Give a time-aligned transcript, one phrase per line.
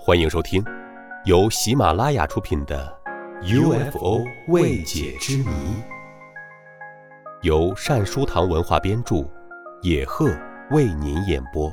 [0.00, 0.64] 欢迎收听
[1.24, 2.96] 由喜马拉雅出品的
[3.90, 5.44] 《UFO 未解之谜》，
[7.42, 9.28] 由善书堂文化编著，
[9.82, 10.30] 野鹤
[10.70, 11.70] 为您演播。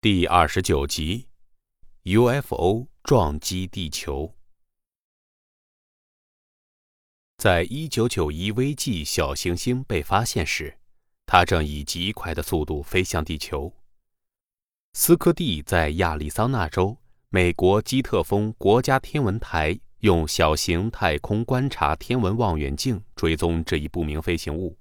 [0.00, 1.28] 第二十九集
[2.04, 4.34] ：UFO 撞击地球。
[7.36, 10.78] 在一九九一 VG 小行星被发现时，
[11.32, 13.72] 它正以极快的速度飞向地球。
[14.92, 16.94] 斯科蒂在亚利桑那州
[17.30, 24.76] 美国基特峰国家天文台用小型太空观察天文望远镜追踪这一不明飞行物，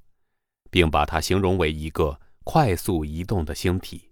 [0.70, 4.12] 并把它形容为一个快速移动的星体。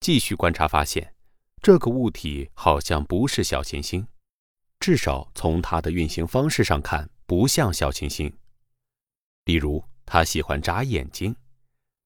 [0.00, 1.14] 继续观察发现，
[1.62, 4.06] 这个物体好像不是小行星。
[4.78, 8.30] 至少从它的运行方式上看，不像小行星。
[9.46, 11.36] 例如，它喜欢眨眼睛，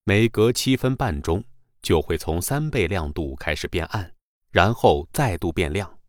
[0.03, 1.41] 每隔七分半钟
[1.81, 4.13] 就会从三倍亮度开始变暗，
[4.51, 5.99] 然后再度变亮。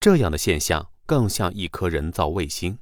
[0.00, 2.76] 这样的现象更像一颗人造卫星。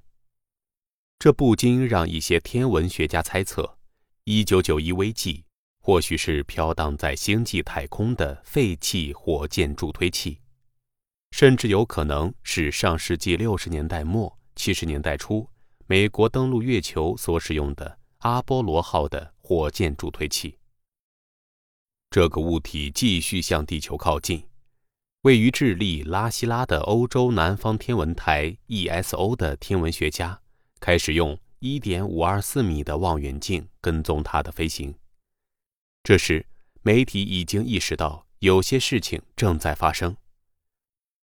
[1.18, 3.78] 这不禁让一些天文学家猜测
[4.24, 5.42] ，1991 VG
[5.80, 10.40] 或许是飘荡在星际太空的废弃火箭助推器。
[11.30, 15.46] 甚至有可能是上世纪六十年代末、七十年代初
[15.86, 20.58] 美国登陆月球所使用的阿波罗号的火箭助推器。
[22.08, 24.46] 这个物体继续向地球靠近，
[25.22, 30.40] 位于智利拉希拉的欧洲南方天文台 （ESO） 的天文学家
[30.80, 34.94] 开始用一点五二四米的望远镜跟踪它的飞行。
[36.02, 36.46] 这时，
[36.80, 40.16] 媒体已经意识到有些事情正在发生。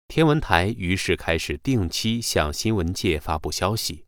[0.07, 4.06] 天文台于是开始定期向新闻界发布消息。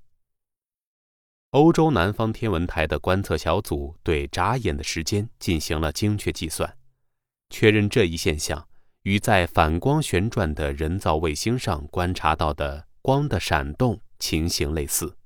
[1.52, 6.78] 欧洲南方天文台的观测小组对眨眼的时间进行了精确计算，
[7.50, 8.68] 确认这一现象
[9.02, 15.18] 与在反光旋转的人造卫星上观察到的光的闪动情形类似。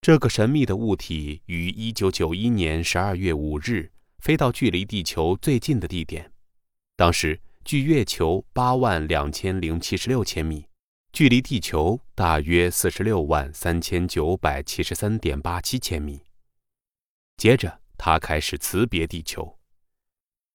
[0.00, 3.90] 这个神秘的物体于1991年12月5日
[4.20, 6.30] 飞到距离地球最近的地点，
[6.96, 7.40] 当时。
[7.66, 10.66] 距月球八万两千零七十六千米，
[11.14, 16.20] 距离地球大约四十六万三千九百七十三点八七千米。
[17.36, 19.60] 接着，它开始辞别地球。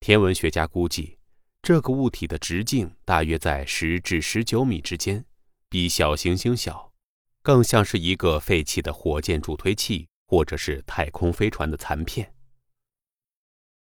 [0.02, 1.18] 天文学家估计，
[1.62, 5.24] 这个物体的直径大约在十至十九米之间，
[5.70, 6.92] 比小行星小，
[7.42, 12.34] 更像是一个废弃的火箭助推器或者是太空飞船的残片。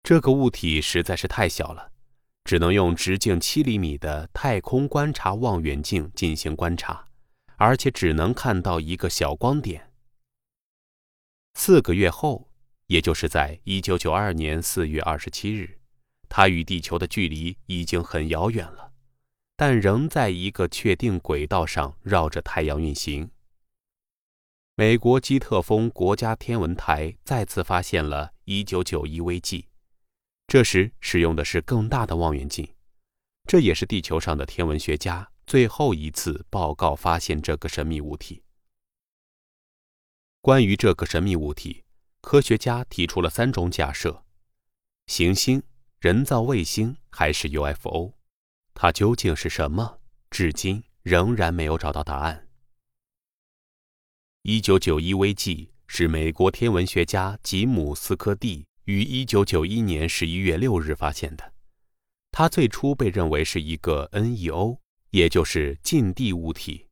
[0.04, 1.90] 这个物体实在是太小了。
[2.48, 7.04] 只能用直径七厘米的太空观察望远镜进行观察，
[7.56, 9.90] 而且只能看到一个小光点。
[11.52, 12.48] 四个月后，
[12.86, 15.78] 也就是在一九九二年四月二十七日，
[16.30, 18.92] 它与地球的距离已经很遥远了，
[19.54, 23.30] 但仍在一个确定轨道上绕着太阳运行。
[24.74, 29.67] 美国基特峰国家天文台再次发现了一九九一 VG。
[30.48, 32.66] 这时使用的是更大的望远镜，
[33.46, 38.42] 这也是地球上的天文学家最后一次报告发现这个神秘物体。
[40.40, 41.84] 关于这个神秘物体，
[42.22, 44.24] 科学家提出了三种假设：
[45.06, 45.62] 行星、
[46.00, 48.14] 人造卫星还是 UFO？
[48.72, 50.00] 它究竟是什么？
[50.30, 52.48] 至今仍然没有找到答案。
[54.40, 58.67] 一九九一 VG 是美国天文学家吉姆斯科蒂。
[58.88, 61.52] 于一九九一年十一月六日发现的，
[62.30, 64.78] 它最初被认为是一个 NEO，
[65.10, 66.86] 也就是近地物体，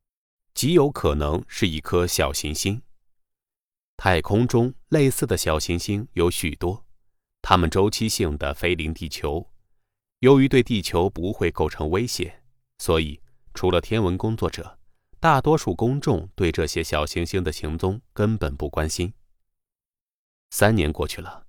[0.53, 2.79] 极有可能是一颗小行星。
[3.97, 6.85] 太空中类似的小行星有许多，
[7.41, 9.49] 它们周期性的飞临地球，
[10.19, 12.43] 由于对地球不会构成威胁，
[12.77, 13.19] 所以
[13.55, 14.77] 除了天文工作者，
[15.19, 19.11] 大多数公众对这些小行星的行踪根本不关心。
[20.51, 21.46] 三年过去了。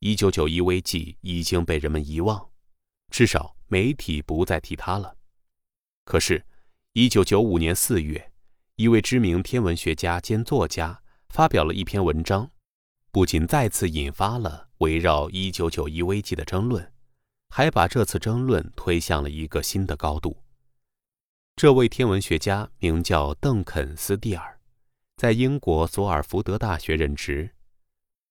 [0.00, 2.48] 一九九一危机已经被人们遗忘，
[3.10, 5.14] 至少媒体不再提它了。
[6.06, 6.42] 可是，
[6.94, 8.32] 一九九五年四月，
[8.76, 12.50] 一位知名天文学家兼作家发表了一篇文章，
[13.12, 16.94] 不仅再次引发了围绕一九九一危机的争论，
[17.50, 20.42] 还把这次争论推向了一个新的高度。
[21.56, 24.58] 这位天文学家名叫邓肯斯蒂尔，
[25.18, 27.54] 在英国索尔福德大学任职。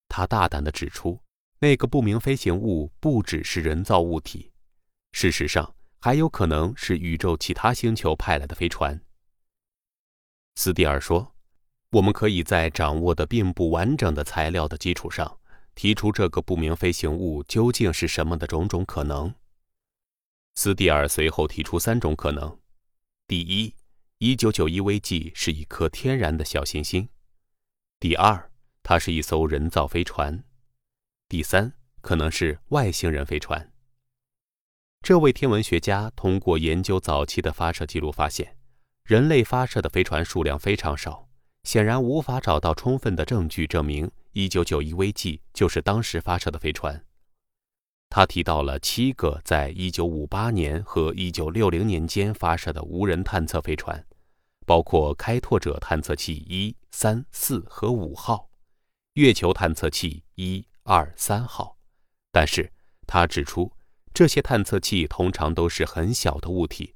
[0.08, 1.20] 他大胆地指出。
[1.62, 4.50] 那个不明飞行物不只是人造物体，
[5.12, 8.98] 事实上还有可能是宇宙其他星球派来的飞船。
[10.54, 11.34] 斯蒂尔说
[11.92, 15.38] ：“我们可以在掌握的并不完整的材料的基础上，
[15.74, 19.34] 提出这个不明飞行物究竟是什么的种种可能。
[20.54, 22.58] 斯蒂尔随后提出三种可能：
[23.26, 23.74] 第一
[24.20, 27.08] ，1991 VG 是一颗天然的小行星；
[27.98, 28.50] 第二，
[28.82, 30.42] 它是一艘人造飞船；
[31.30, 33.70] 第三，可能是外星人飞船。
[35.00, 38.56] 这位天文学家通过研究早期的发射记录发现，
[39.04, 41.28] 人类发射的飞船数量非常少，
[41.62, 47.06] 显然无法找到充分的证据证明1991 VG 就是当时发射的飞船。
[48.08, 54.04] 他提到了七个在1958年和1960年间发射的无人探测飞船，
[54.66, 58.50] 包括开拓者探测器一、三、四和五号，
[59.12, 61.76] 月球探测器一、二、三号。
[62.32, 62.72] 但是
[63.06, 63.72] 他指出，
[64.14, 66.94] 这些探测器通常都是很小的物体，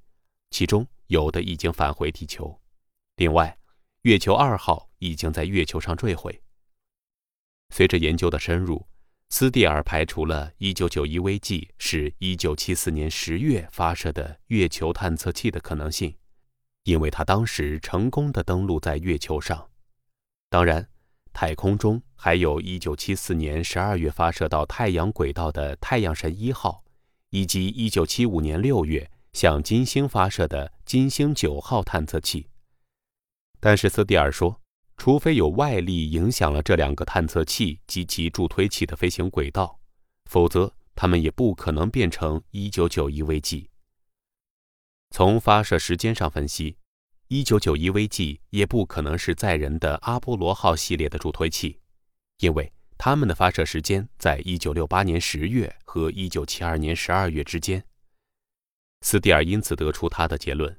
[0.50, 2.60] 其中有的已经返回地球。
[3.16, 3.58] 另外，
[4.02, 6.42] 月球二号已经在月球上坠毁。
[7.70, 8.86] 随着研究的深入。
[9.31, 16.16] 斯蒂尔排除了1991 VG 是1974年10月发射的月球探测器的可能性，
[16.84, 19.70] 因为他当时成功的登陆在月球上。
[20.48, 20.88] 当然，
[21.34, 26.82] 太空中还有1974年12月发射到太阳轨道的太阳神一号，
[27.28, 32.48] 以及1975年6月向金星发射的金星九号探测器。
[33.60, 34.58] 但是斯蒂尔说。
[34.96, 39.80] 除非有外力影响了这两个探测器及其助推器的飞行轨道，
[40.30, 43.66] 否则它们也不可能变成1991 VG。
[45.10, 46.76] 从发射时间上分析
[47.29, 51.81] ，1991 VG 也不可能是载人的阿波罗号系列的助推器，
[52.38, 57.85] 因为它们的发射时间在1968年10月和1972年12月之间。
[59.03, 60.79] 斯蒂尔因此得出他的结论。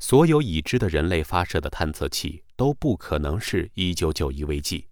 [0.00, 4.86] 所有已知的人类发射的探测器都不可能是1991 VG。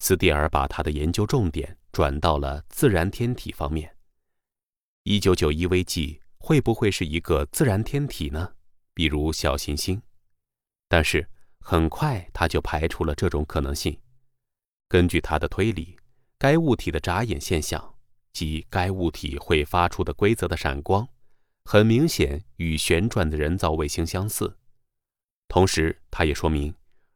[0.00, 3.96] 斯蒂尔把他的研究重点转到了自然天体方面。
[5.04, 8.52] 1991 VG 会不会是一个自然天体呢？
[8.94, 10.00] 比如小行星？
[10.88, 11.28] 但是
[11.60, 13.98] 很快他就排除了这种可能性。
[14.88, 15.96] 根据他的推理，
[16.38, 17.94] 该物体的眨眼现象
[18.32, 21.06] 及该物体会发出的规则的闪光。
[21.66, 24.58] 很明显与旋转的人造卫星相似，
[25.48, 26.74] 同时，他也说明，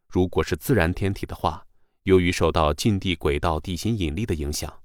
[0.08, 1.66] 如果是自然天体的话，
[2.04, 4.82] 由于受到近地轨道地心引力的影响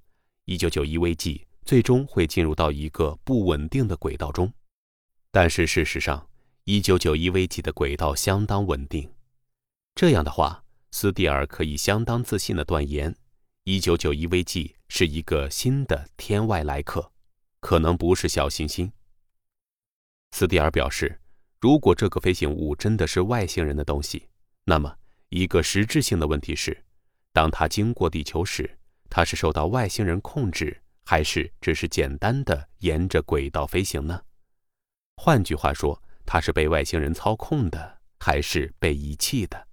[0.47, 4.51] ，1991 VG 最终会进入到一个不稳定的轨道中。
[5.31, 6.29] 但是事实上
[6.65, 9.13] ，1991 VG 的轨道相当稳定。
[9.95, 13.15] 这样的话，斯蒂尔可以相当自信地断言
[13.65, 17.11] ，1991 VG 是一个新的天外来客，
[17.59, 18.91] 可能不是小行星。
[20.31, 21.19] 斯蒂尔表示，
[21.59, 24.27] 如果这个飞行物真的是外星人的东西，
[24.65, 24.97] 那么
[25.29, 26.83] 一个实质性的问题是：
[27.31, 34.23] 当它经过地球时，它是受到外星人控制，还是只是简单的沿着轨道飞行呢？
[35.17, 39.67] 换句话说，它是被外星人操控的，还是被遗弃的？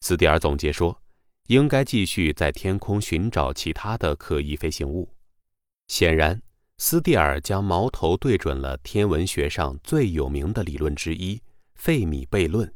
[0.00, 1.02] 斯蒂尔总结说，
[1.46, 5.14] 应该继续在天空寻找其他的可疑飞行物。
[5.88, 6.40] 显然。
[6.76, 11.40] 斯蒂尔将矛头对准了天文学上最有名的理论之一——
[11.76, 12.74] 费米悖论。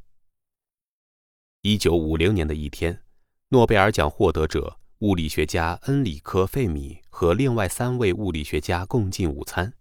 [1.62, 3.02] 一九五零年的一天，
[3.48, 9.74] 诺贝尔奖获得者物理学家恩里科·费米和另外三位物理学家共进午餐。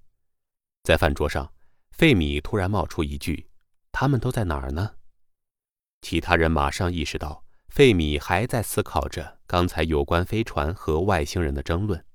[0.81, 1.53] 在饭桌上，
[1.97, 3.49] 费米突然冒出一句
[3.91, 4.95] ：“他们都在哪儿呢？”
[6.01, 12.05] 其他人马上意识到，费米还在思考着刚才有关飞船和外星人的争论。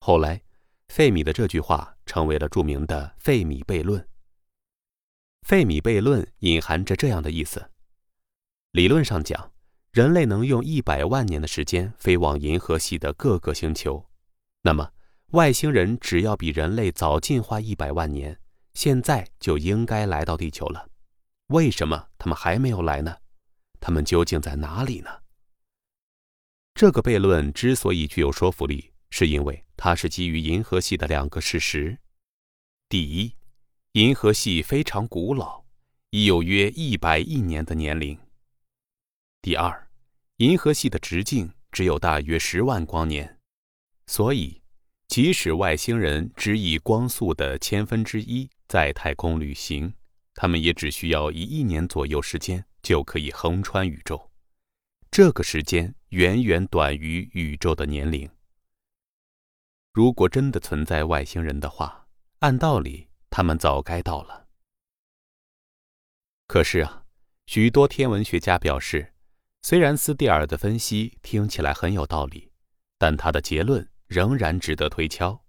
[0.00, 0.40] 后来。
[0.88, 4.06] 费米的这句话成为了著名的费米悖论。
[5.42, 7.70] 费米悖论隐含着这样的意思：
[8.72, 9.50] 理论上讲，
[9.92, 14.06] 人类能用一百万年的时间飞往银河系的各个星球，
[14.60, 14.92] 那么
[15.28, 18.38] 外星人只要比人类早进化一百万年，
[18.74, 20.88] 现在就应该来到地球了。
[21.48, 23.16] 为什么他们还没有来呢？
[23.80, 25.10] 他们究竟在哪里呢？
[26.74, 28.92] 这个悖论之所以具有说服力。
[29.16, 31.96] 是因为它是基于银河系的两个事实：
[32.88, 33.36] 第一，
[33.92, 35.64] 银河系非常古老，
[36.10, 38.16] 已有约一百亿年的年龄；
[39.40, 39.88] 第二，
[40.38, 43.38] 银河系的直径只有大约十万光年，
[44.08, 44.60] 所以
[45.06, 49.94] 即使外星人只以光速的千分之一在太空旅行，
[50.34, 54.32] 他们也只需要一亿年左右时间就可以横穿宇宙。
[55.12, 58.28] 这个时间远远短于宇宙的年龄。
[59.92, 62.08] 如果真的存在外星人的话，
[62.40, 64.48] 按道理他们早该到了。
[66.48, 67.04] 可是啊，
[67.46, 69.14] 许多天文学家表示，
[69.62, 72.50] 虽然斯蒂尔的分析听起来很有道理，
[72.98, 75.44] 但他的结论仍然值得推敲。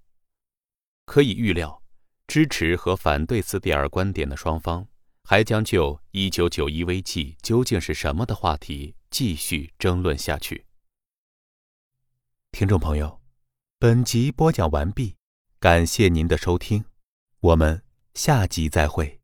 [1.08, 1.82] 可以预料，
[2.28, 4.88] 支持和反对斯蒂尔观点的双方
[5.24, 10.66] 还将就“一九九一危机究竟是什么”的话题继续争论下去。
[12.52, 13.22] 听众朋友，
[13.80, 15.16] 本集播讲完毕，
[15.60, 16.86] 感谢您的收听，
[17.40, 19.20] 我们下集再会。